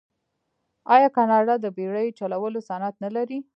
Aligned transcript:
آیا 0.95 1.09
کاناډا 1.15 1.55
د 1.59 1.65
بیړۍ 1.77 2.07
چلولو 2.19 2.59
صنعت 2.69 2.95
نلري؟ 3.03 3.39